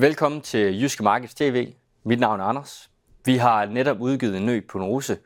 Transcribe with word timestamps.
Velkommen 0.00 0.40
til 0.40 0.80
Jyske 0.80 1.02
Markets 1.02 1.34
TV. 1.34 1.72
Mit 2.04 2.20
navn 2.20 2.40
er 2.40 2.44
Anders. 2.44 2.90
Vi 3.24 3.36
har 3.36 3.66
netop 3.66 4.00
udgivet 4.00 4.36
en 4.36 4.46
ny 4.46 4.66
prognose. 4.66 5.18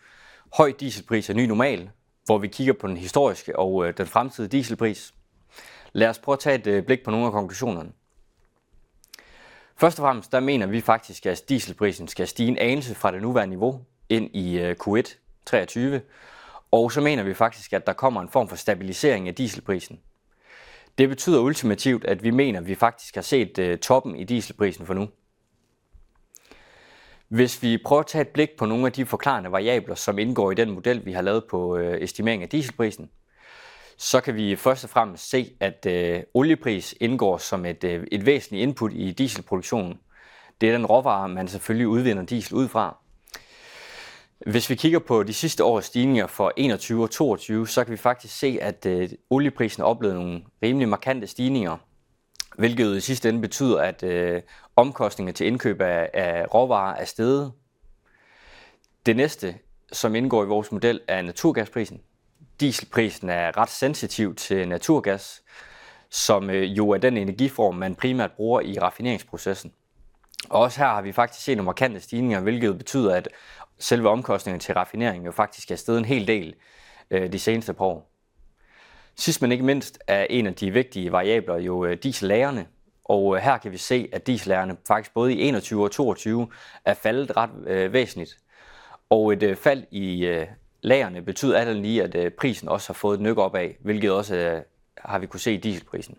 Høj 0.57 0.73
dieselpris 0.81 1.31
er 1.31 1.35
ny 1.35 1.47
normal, 1.47 1.91
hvor 2.25 2.39
vi 2.39 2.49
kigger 2.49 2.73
på 2.73 2.87
den 2.87 2.97
historiske 2.97 3.59
og 3.59 3.87
øh, 3.87 3.95
den 3.99 4.07
fremtidige 4.07 4.49
dieselpris. 4.49 5.15
Lad 5.93 6.09
os 6.09 6.19
prøve 6.19 6.35
at 6.35 6.39
tage 6.39 6.59
et 6.59 6.67
øh, 6.67 6.83
blik 6.83 7.05
på 7.05 7.11
nogle 7.11 7.27
af 7.27 7.33
konklusionerne. 7.33 7.93
Først 9.77 9.99
og 9.99 10.03
fremmest, 10.03 10.33
der 10.33 10.41
mener 10.41 10.67
vi 10.67 10.81
faktisk, 10.81 11.27
at 11.27 11.49
dieselprisen 11.49 12.09
skal 12.09 12.29
stige 12.29 12.49
en 12.49 12.59
anelse 12.59 12.95
fra 12.95 13.13
det 13.13 13.23
nuværende 13.23 13.55
niveau 13.55 13.85
ind 14.09 14.37
i 14.37 14.59
øh, 14.59 14.77
Q1 14.87 15.17
23. 15.47 16.01
Og 16.71 16.93
så 16.93 17.01
mener 17.01 17.23
vi 17.23 17.35
faktisk, 17.35 17.73
at 17.73 17.87
der 17.87 17.93
kommer 17.93 18.21
en 18.21 18.29
form 18.29 18.49
for 18.49 18.57
stabilisering 18.57 19.29
af 19.29 19.35
dieselprisen. 19.35 20.01
Det 20.99 21.09
betyder 21.09 21.41
ultimativt, 21.41 22.05
at 22.05 22.23
vi 22.23 22.31
mener, 22.31 22.61
at 22.61 22.67
vi 22.67 22.75
faktisk 22.75 23.15
har 23.15 23.23
set 23.23 23.59
øh, 23.59 23.79
toppen 23.79 24.17
i 24.17 24.25
dieselprisen 24.25 24.87
for 24.87 24.95
nu. 24.95 25.09
Hvis 27.29 27.63
vi 27.63 27.79
prøver 27.85 28.01
at 28.01 28.07
tage 28.07 28.23
et 28.23 28.29
blik 28.29 28.49
på 28.59 28.67
nogle 28.67 28.87
af 28.87 28.93
de 28.93 29.07
forklarende 29.07 29.53
variabler, 29.53 29.95
som 29.95 30.19
indgår 30.19 30.51
i 30.51 30.55
den 30.55 30.71
model, 30.71 31.07
vi 31.07 31.13
har 31.13 31.23
lavet 31.23 31.45
på 31.51 31.77
øh, 31.77 32.01
estimering 32.01 32.43
af 32.43 32.49
dieselprisen, 32.49 33.11
så 33.99 34.21
kan 34.21 34.35
vi 34.35 34.57
først 34.57 34.85
og 34.85 34.91
fremmest 34.91 35.31
se, 35.31 35.57
at 35.61 35.87
uh, 35.87 36.23
oliepris 36.35 36.95
indgår 37.01 37.39
som 37.39 37.65
et, 37.65 37.85
et 37.85 38.27
væsentligt 38.27 38.63
input 38.63 38.93
i 38.93 39.13
dieselproduktionen. 39.13 39.99
Det 40.61 40.69
er 40.69 40.73
den 40.73 40.87
råvare, 40.87 41.29
man 41.29 41.49
selvfølgelig 41.49 41.89
udvinder 41.89 42.23
diesel 42.23 42.55
ud 42.55 42.69
fra. 42.69 42.97
Hvis 44.47 44.71
vi 44.71 44.75
kigger 44.75 44.99
på 44.99 45.23
de 45.23 45.35
sidste 45.35 45.65
års 45.65 45.85
stigninger 45.85 46.27
for 46.27 46.53
21 46.57 47.03
og 47.03 47.11
22, 47.11 47.69
så 47.69 47.85
kan 47.85 47.93
vi 47.93 47.97
faktisk 47.97 48.39
se, 48.39 48.59
at 48.61 48.87
øh, 48.87 49.09
olieprisen 49.31 49.83
oplevede 49.83 50.19
nogle 50.19 50.43
rimelig 50.63 50.89
markante 50.89 51.27
stigninger, 51.27 51.77
hvilket 52.59 52.97
i 52.97 53.01
sidste 53.01 53.29
ende 53.29 53.41
betyder, 53.41 53.81
at 53.81 54.03
øh, 54.03 54.43
omkostninger 54.77 55.33
til 55.33 55.47
indkøb 55.47 55.81
af, 55.81 56.11
af 56.15 56.55
råvarer 56.55 56.97
er 56.97 57.05
steget. 57.05 57.53
Det 59.07 59.17
næste, 59.17 59.55
som 59.93 60.15
indgår 60.15 60.45
i 60.45 60.47
vores 60.47 60.73
model, 60.73 61.01
er 61.09 61.23
naturgasprisen. 61.23 62.01
Dieselprisen 62.61 63.29
er 63.29 63.57
ret 63.57 63.71
sensitiv 63.71 64.35
til 64.35 64.69
naturgas, 64.69 65.43
som 66.11 66.51
øh, 66.51 66.63
jo 66.63 66.91
er 66.91 66.99
den 66.99 67.17
energiform, 67.17 67.75
man 67.75 67.95
primært 67.95 68.33
bruger 68.33 68.61
i 68.61 68.79
raffineringsprocessen. 68.79 69.73
Og 70.53 70.61
også 70.61 70.81
her 70.81 70.89
har 70.89 71.03
vi 71.03 71.13
faktisk 71.13 71.45
set 71.45 71.57
nogle 71.57 71.67
markante 71.67 72.01
stigninger, 72.01 72.41
hvilket 72.41 72.79
betyder, 72.79 73.15
at 73.15 73.29
selve 73.79 74.09
omkostningerne 74.09 74.61
til 74.61 74.75
raffinering 74.75 75.27
jo 75.27 75.33
faktisk 75.33 75.71
er 75.71 75.77
steget 75.77 75.99
en 75.99 76.05
hel 76.05 76.27
del 76.27 76.55
øh, 77.11 77.33
de 77.33 77.39
seneste 77.39 77.73
par 77.73 77.85
år. 77.85 78.11
Sidst 79.15 79.43
men 79.43 79.53
ikke 79.53 79.65
mindst 79.65 79.99
er 80.07 80.27
en 80.31 80.47
af 80.47 80.55
de 80.55 80.71
vigtige 80.71 81.13
variabler 81.13 81.57
jo 81.57 81.85
øh, 81.85 81.97
diesellagerne, 82.03 82.67
og 83.05 83.37
øh, 83.37 83.43
her 83.43 83.59
kan 83.59 83.73
vi 83.73 83.77
se, 83.77 84.09
at 84.13 84.27
diesellagerne 84.27 84.77
faktisk 84.89 85.15
både 85.15 85.35
i 85.35 85.41
21 85.41 85.85
og 85.85 85.91
22 85.91 86.49
er 86.85 86.95
faldet 86.95 87.37
ret 87.37 87.51
øh, 87.67 87.93
væsentligt. 87.93 88.37
Og 89.11 89.33
et 89.33 89.43
øh, 89.43 89.57
fald 89.57 89.85
i 89.91 90.27
øh, 90.27 90.47
lagerne 90.83 91.23
betyder 91.23 91.59
alt 91.59 91.77
lige, 91.77 92.03
at 92.03 92.15
øh, 92.15 92.31
prisen 92.31 92.69
også 92.69 92.89
har 92.89 92.95
fået 92.95 93.15
et 93.15 93.21
nyk 93.21 93.39
op 93.39 93.55
af, 93.55 93.77
hvilket 93.81 94.11
også 94.11 94.37
øh, 94.37 94.63
har 94.99 95.19
vi 95.19 95.27
kunne 95.27 95.41
se 95.41 95.55
i 95.55 95.57
dieselprisen. 95.57 96.19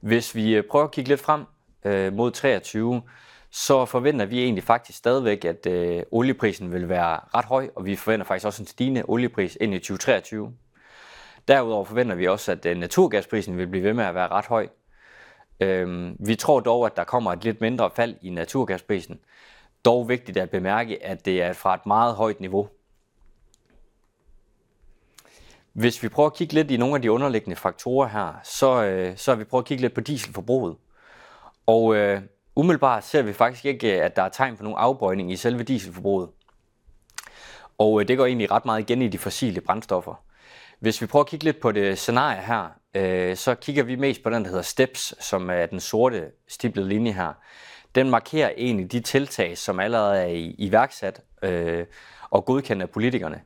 Hvis 0.00 0.34
vi 0.34 0.54
øh, 0.54 0.64
prøver 0.70 0.84
at 0.84 0.90
kigge 0.90 1.08
lidt 1.08 1.20
frem 1.20 1.44
øh, 1.84 2.12
mod 2.12 2.30
23, 2.30 3.02
så 3.50 3.84
forventer 3.84 4.26
vi 4.26 4.42
egentlig 4.42 4.64
faktisk 4.64 4.98
stadigvæk, 4.98 5.44
at 5.44 5.66
øh, 5.66 6.02
olieprisen 6.10 6.72
vil 6.72 6.88
være 6.88 7.20
ret 7.34 7.44
høj, 7.44 7.70
og 7.76 7.84
vi 7.84 7.96
forventer 7.96 8.26
faktisk 8.26 8.46
også 8.46 8.62
en 8.62 8.66
stigende 8.66 9.02
oliepris 9.08 9.58
ind 9.60 9.74
i 9.74 9.78
2023. 9.78 10.52
Derudover 11.48 11.84
forventer 11.84 12.14
vi 12.14 12.26
også, 12.26 12.52
at 12.52 12.66
øh, 12.66 12.76
naturgasprisen 12.76 13.56
vil 13.56 13.66
blive 13.66 13.84
ved 13.84 13.94
med 13.94 14.04
at 14.04 14.14
være 14.14 14.28
ret 14.28 14.46
høj. 14.46 14.68
Øh, 15.60 16.12
vi 16.26 16.34
tror 16.34 16.60
dog, 16.60 16.86
at 16.86 16.96
der 16.96 17.04
kommer 17.04 17.32
et 17.32 17.44
lidt 17.44 17.60
mindre 17.60 17.90
fald 17.94 18.14
i 18.22 18.30
naturgasprisen. 18.30 19.20
Dog 19.84 20.08
vigtigt 20.08 20.36
at 20.36 20.50
bemærke, 20.50 21.04
at 21.04 21.24
det 21.24 21.42
er 21.42 21.52
fra 21.52 21.74
et 21.74 21.86
meget 21.86 22.14
højt 22.14 22.40
niveau. 22.40 22.68
Hvis 25.72 26.02
vi 26.02 26.08
prøver 26.08 26.26
at 26.26 26.34
kigge 26.34 26.54
lidt 26.54 26.70
i 26.70 26.76
nogle 26.76 26.94
af 26.94 27.02
de 27.02 27.12
underliggende 27.12 27.56
faktorer 27.56 28.08
her, 28.08 28.40
så, 28.44 28.84
øh, 28.84 29.16
så 29.16 29.30
har 29.30 29.36
vi 29.36 29.44
prøvet 29.44 29.62
at 29.62 29.66
kigge 29.68 29.82
lidt 29.82 29.94
på 29.94 30.00
dieselforbruget. 30.00 30.76
Og 31.68 31.96
øh, 31.96 32.22
Umiddelbart 32.56 33.04
ser 33.04 33.22
vi 33.22 33.32
faktisk 33.32 33.64
ikke, 33.64 33.98
øh, 33.98 34.04
at 34.04 34.16
der 34.16 34.22
er 34.22 34.28
tegn 34.28 34.56
på 34.56 34.62
nogen 34.62 34.78
afbøjning 34.78 35.32
i 35.32 35.36
selve 35.36 35.62
dieselforbruget. 35.62 36.30
Og 37.78 38.00
øh, 38.00 38.08
det 38.08 38.16
går 38.16 38.26
egentlig 38.26 38.50
ret 38.50 38.64
meget 38.64 38.80
igen 38.80 39.02
i 39.02 39.08
de 39.08 39.18
fossile 39.18 39.60
brændstoffer. 39.60 40.24
Hvis 40.80 41.00
vi 41.02 41.06
prøver 41.06 41.24
at 41.24 41.30
kigge 41.30 41.44
lidt 41.44 41.60
på 41.60 41.72
det 41.72 41.98
scenarie 41.98 42.42
her, 42.42 42.68
øh, 42.94 43.36
så 43.36 43.54
kigger 43.54 43.82
vi 43.82 43.96
mest 43.96 44.22
på 44.22 44.30
den, 44.30 44.42
der 44.42 44.48
hedder 44.48 44.62
STEPS, 44.62 45.14
som 45.24 45.50
er 45.50 45.66
den 45.66 45.80
sorte 45.80 46.30
stiplede 46.48 46.88
linje 46.88 47.12
her. 47.12 47.32
Den 47.94 48.10
markerer 48.10 48.52
egentlig 48.56 48.92
de 48.92 49.00
tiltag, 49.00 49.58
som 49.58 49.80
allerede 49.80 50.22
er 50.22 50.52
iværksat 50.58 51.20
øh, 51.42 51.86
og 52.30 52.44
godkendt 52.44 52.82
af 52.82 52.90
politikerne. 52.90 53.40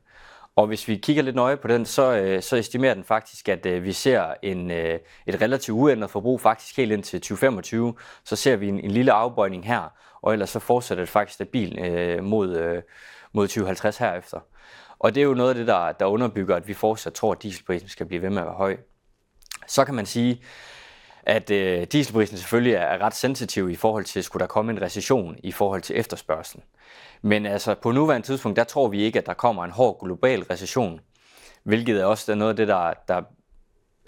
Og 0.56 0.66
hvis 0.66 0.88
vi 0.88 0.96
kigger 0.96 1.22
lidt 1.22 1.36
nøje 1.36 1.56
på 1.56 1.68
den, 1.68 1.86
så, 1.86 2.16
øh, 2.16 2.42
så 2.42 2.56
estimerer 2.56 2.94
den 2.94 3.04
faktisk, 3.04 3.48
at 3.48 3.66
øh, 3.66 3.84
vi 3.84 3.92
ser 3.92 4.34
en, 4.42 4.70
øh, 4.70 4.98
et 5.26 5.42
relativt 5.42 5.76
uændret 5.76 6.10
forbrug 6.10 6.40
faktisk 6.40 6.76
helt 6.76 6.92
ind 6.92 7.02
til 7.02 7.20
2025. 7.20 7.94
Så 8.24 8.36
ser 8.36 8.56
vi 8.56 8.68
en, 8.68 8.80
en 8.80 8.90
lille 8.90 9.12
afbøjning 9.12 9.66
her, 9.66 9.92
og 10.22 10.32
ellers 10.32 10.50
så 10.50 10.58
fortsætter 10.58 11.04
det 11.04 11.08
faktisk 11.08 11.34
stabilt 11.34 11.80
øh, 11.80 12.24
mod, 12.24 12.56
øh, 12.56 12.82
mod 13.32 13.48
2050 13.48 13.98
herefter. 13.98 14.40
Og 14.98 15.14
det 15.14 15.20
er 15.20 15.24
jo 15.24 15.34
noget 15.34 15.50
af 15.50 15.54
det, 15.54 15.66
der, 15.66 15.92
der 15.92 16.06
underbygger, 16.06 16.56
at 16.56 16.68
vi 16.68 16.74
fortsat 16.74 17.12
tror, 17.12 17.32
at 17.32 17.42
dieselprisen 17.42 17.88
skal 17.88 18.06
blive 18.06 18.22
ved 18.22 18.30
med 18.30 18.38
at 18.38 18.46
være 18.46 18.54
høj. 18.54 18.76
Så 19.66 19.84
kan 19.84 19.94
man 19.94 20.06
sige, 20.06 20.42
at 21.22 21.50
øh, 21.50 21.86
dieselprisen 21.92 22.36
selvfølgelig 22.36 22.74
er, 22.74 22.98
ret 22.98 23.14
sensitiv 23.14 23.70
i 23.70 23.76
forhold 23.76 24.04
til, 24.04 24.24
skulle 24.24 24.40
der 24.40 24.46
komme 24.46 24.72
en 24.72 24.82
recession 24.82 25.36
i 25.42 25.52
forhold 25.52 25.82
til 25.82 25.98
efterspørgselen. 25.98 26.64
Men 27.22 27.46
altså 27.46 27.74
på 27.74 27.92
nuværende 27.92 28.26
tidspunkt, 28.26 28.56
der 28.56 28.64
tror 28.64 28.88
vi 28.88 29.02
ikke, 29.02 29.18
at 29.18 29.26
der 29.26 29.34
kommer 29.34 29.64
en 29.64 29.70
hård 29.70 30.00
global 30.04 30.42
recession, 30.42 31.00
hvilket 31.62 32.00
er 32.00 32.04
også 32.04 32.34
noget 32.34 32.50
af 32.50 32.56
det, 32.56 32.68
der, 32.68 32.92
der 33.08 33.22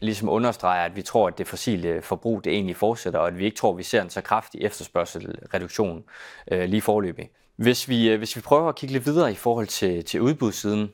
ligesom 0.02 0.28
understreger, 0.28 0.84
at 0.84 0.96
vi 0.96 1.02
tror, 1.02 1.28
at 1.28 1.38
det 1.38 1.48
fossile 1.48 2.02
forbrug 2.02 2.44
det 2.44 2.52
egentlig 2.52 2.76
fortsætter, 2.76 3.20
og 3.20 3.26
at 3.26 3.38
vi 3.38 3.44
ikke 3.44 3.56
tror, 3.56 3.70
at 3.70 3.78
vi 3.78 3.82
ser 3.82 4.02
en 4.02 4.10
så 4.10 4.20
kraftig 4.20 4.60
efterspørgselsreduktion 4.60 6.04
øh, 6.50 6.64
lige 6.68 6.82
forløbig. 6.82 7.30
Hvis 7.56 7.88
vi, 7.88 8.10
øh, 8.10 8.18
hvis 8.18 8.36
vi 8.36 8.40
prøver 8.40 8.68
at 8.68 8.76
kigge 8.76 8.92
lidt 8.92 9.06
videre 9.06 9.32
i 9.32 9.34
forhold 9.34 9.66
til, 9.66 10.04
til 10.04 10.20
udbudssiden, 10.20 10.92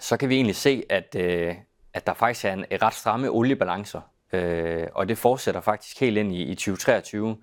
så 0.00 0.16
kan 0.16 0.28
vi 0.28 0.34
egentlig 0.34 0.56
se, 0.56 0.82
at, 0.88 1.16
øh, 1.18 1.54
at 1.94 2.06
der 2.06 2.14
faktisk 2.14 2.44
er 2.44 2.52
en 2.52 2.64
ret 2.82 2.94
stramme 2.94 3.30
oliebalancer, 3.30 4.00
øh, 4.32 4.86
og 4.94 5.08
det 5.08 5.18
fortsætter 5.18 5.60
faktisk 5.60 6.00
helt 6.00 6.18
ind 6.18 6.32
i, 6.32 6.42
i 6.42 6.54
2023. 6.54 7.36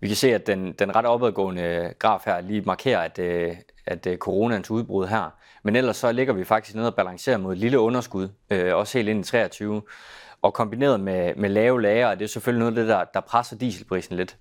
Vi 0.00 0.06
kan 0.06 0.16
se, 0.16 0.34
at 0.34 0.46
den, 0.46 0.72
den 0.72 0.96
ret 0.96 1.06
opadgående 1.06 1.62
øh, 1.62 1.90
graf 1.98 2.22
her 2.24 2.40
lige 2.40 2.62
markerer, 2.62 3.00
at, 3.00 3.18
øh, 3.18 3.56
at 3.86 4.06
øh, 4.06 4.18
coronans 4.18 4.70
udbrud 4.70 5.06
her. 5.06 5.30
Men 5.62 5.76
ellers 5.76 5.96
så 5.96 6.12
ligger 6.12 6.34
vi 6.34 6.44
faktisk 6.44 6.76
nede 6.76 6.86
og 6.86 6.94
balancerer 6.94 7.38
mod 7.38 7.52
et 7.52 7.58
lille 7.58 7.80
underskud, 7.80 8.28
øh, 8.50 8.76
også 8.76 8.98
helt 8.98 9.08
ind 9.08 9.20
i 9.24 9.28
23. 9.28 9.82
Og 10.42 10.54
kombineret 10.54 11.00
med, 11.00 11.34
med 11.34 11.48
lave 11.48 11.82
lager, 11.82 12.14
det 12.14 12.24
er 12.24 12.28
selvfølgelig 12.28 12.58
noget 12.58 12.78
af 12.78 12.84
det, 12.84 12.88
der, 12.88 13.04
der 13.14 13.20
presser 13.20 13.56
dieselprisen 13.56 14.16
lidt. 14.16 14.36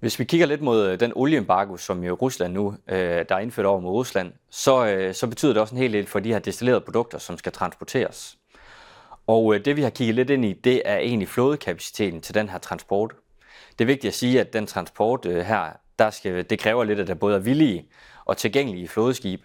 Hvis 0.00 0.18
vi 0.18 0.24
kigger 0.24 0.46
lidt 0.46 0.62
mod 0.62 0.86
øh, 0.86 1.00
den 1.00 1.12
olieembargo, 1.14 1.76
som 1.76 2.04
jo 2.04 2.14
Rusland 2.14 2.52
nu 2.52 2.74
øh, 2.88 3.24
der 3.28 3.34
er 3.34 3.38
indført 3.38 3.66
over 3.66 3.80
mod 3.80 3.90
Rusland, 3.90 4.32
så, 4.50 4.86
øh, 4.86 5.14
så 5.14 5.26
betyder 5.26 5.52
det 5.52 5.62
også 5.62 5.74
en 5.74 5.80
hel 5.80 5.92
del 5.92 6.06
for 6.06 6.20
de 6.20 6.32
her 6.32 6.38
destillerede 6.38 6.80
produkter, 6.80 7.18
som 7.18 7.38
skal 7.38 7.52
transporteres. 7.52 8.37
Og 9.28 9.54
øh, 9.54 9.64
det 9.64 9.76
vi 9.76 9.82
har 9.82 9.90
kigget 9.90 10.14
lidt 10.14 10.30
ind 10.30 10.44
i, 10.44 10.52
det 10.52 10.82
er 10.84 10.96
egentlig 10.96 11.28
flådekapaciteten 11.28 12.20
til 12.20 12.34
den 12.34 12.48
her 12.48 12.58
transport. 12.58 13.14
Det 13.78 13.84
er 13.84 13.86
vigtigt 13.86 14.10
at 14.10 14.14
sige, 14.14 14.40
at 14.40 14.52
den 14.52 14.66
transport 14.66 15.26
øh, 15.26 15.46
her, 15.46 15.72
der 15.98 16.10
skal, 16.10 16.50
det 16.50 16.58
kræver 16.58 16.84
lidt, 16.84 17.00
at 17.00 17.06
der 17.06 17.14
både 17.14 17.34
er 17.34 17.40
villige 17.40 17.88
og 18.24 18.36
tilgængelige 18.36 18.88
flådeskib. 18.88 19.42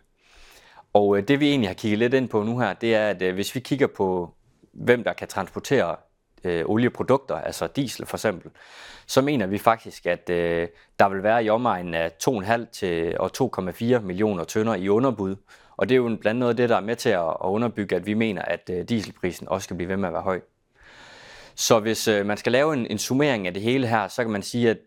Og 0.94 1.18
øh, 1.18 1.28
det 1.28 1.40
vi 1.40 1.50
egentlig 1.50 1.70
har 1.70 1.74
kigget 1.74 2.00
lidt 2.00 2.14
ind 2.14 2.30
på 2.30 2.44
nu 2.44 2.60
her, 2.60 2.74
det 2.74 2.96
er, 2.96 3.10
at 3.10 3.22
øh, 3.22 3.34
hvis 3.34 3.56
vi 3.56 3.60
kigger 3.60 3.88
på, 3.88 4.34
hvem 4.74 5.04
der 5.04 5.14
kan 5.14 5.28
transportere 5.28 5.96
øh, 6.44 6.66
olieprodukter, 6.66 7.36
altså 7.36 7.68
diesel 7.68 8.06
for 8.06 8.18
eksempel, 8.18 8.52
så 9.08 9.22
mener 9.22 9.46
vi 9.46 9.58
faktisk, 9.58 10.06
at 10.06 10.30
øh, 10.30 10.68
der 11.00 11.10
vil 11.10 11.24
være 11.24 11.44
i 11.44 11.50
omegnen 11.50 11.94
af 11.94 12.12
2,5 12.30 12.66
til 12.72 13.18
og 13.20 13.32
2,4 13.60 14.00
millioner 14.00 14.44
tønder 14.44 14.76
i 14.76 14.90
underbud. 14.90 15.36
Og 15.78 15.90
det 15.90 15.96
er 15.96 15.98
jo 15.98 16.04
blandt 16.04 16.26
andet 16.26 16.40
noget 16.40 16.50
af 16.50 16.58
det, 16.58 16.70
der 16.70 16.76
er 16.76 16.82
med 16.82 16.96
til 16.96 17.10
at, 17.10 17.28
at 17.28 17.48
underbygge, 17.48 17.96
at 17.96 18.06
vi 18.06 18.14
mener, 18.14 18.42
at 18.42 18.70
øh, 18.74 18.90
dieselprisen 18.90 19.50
også 19.50 19.64
skal 19.64 19.76
blive 19.76 19.90
ved 19.90 19.98
med 19.98 20.08
at 20.08 20.14
være 20.14 20.22
høj. 20.22 20.42
Så 21.56 21.80
hvis 21.80 22.08
øh, 22.08 22.26
man 22.26 22.38
skal 22.38 22.52
lave 22.52 22.74
en, 22.74 22.88
en 22.88 22.98
summering 22.98 23.48
af 23.48 23.54
det 23.54 23.64
hele 23.64 23.88
her, 23.88 24.08
så 24.08 24.24
kan 24.24 24.32
man 24.32 24.42
sige, 24.42 24.70
at 24.70 24.78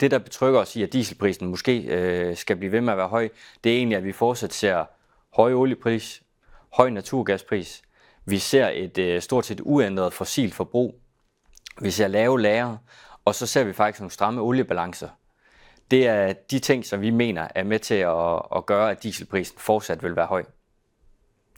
det, 0.00 0.10
der 0.10 0.18
betrykker 0.18 0.60
os 0.60 0.76
i, 0.76 0.82
at 0.82 0.92
dieselprisen 0.92 1.48
måske 1.48 1.78
øh, 1.80 2.36
skal 2.36 2.56
blive 2.56 2.72
ved 2.72 2.80
med 2.80 2.92
at 2.92 2.96
være 2.96 3.08
høj, 3.08 3.28
det 3.64 3.72
er 3.72 3.76
egentlig, 3.76 3.98
at 3.98 4.04
vi 4.04 4.12
fortsat 4.12 4.52
ser 4.52 4.84
høj 5.36 5.52
oliepris, 5.52 6.22
høj 6.72 6.90
naturgaspris. 6.90 7.82
Vi 8.30 8.38
ser 8.38 8.68
et 8.68 8.98
øh, 8.98 9.22
stort 9.22 9.46
set 9.46 9.60
uændret 9.64 10.12
fossilt 10.12 10.54
forbrug. 10.54 11.00
Vi 11.80 11.90
ser 11.90 12.08
lave 12.08 12.40
lager, 12.40 12.76
og 13.24 13.34
så 13.34 13.46
ser 13.46 13.64
vi 13.64 13.72
faktisk 13.72 14.00
nogle 14.00 14.10
stramme 14.10 14.40
oliebalancer. 14.40 15.08
Det 15.90 16.06
er 16.06 16.32
de 16.32 16.58
ting, 16.58 16.84
som 16.84 17.00
vi 17.00 17.10
mener 17.10 17.48
er 17.54 17.64
med 17.64 17.78
til 17.78 17.94
at, 17.94 18.42
at 18.56 18.66
gøre, 18.66 18.90
at 18.90 19.02
dieselprisen 19.02 19.58
fortsat 19.58 20.02
vil 20.02 20.16
være 20.16 20.26
høj. 20.26 20.44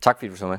Tak 0.02 0.18
fordi 0.18 0.28
du 0.28 0.36
så 0.36 0.46
med. 0.46 0.58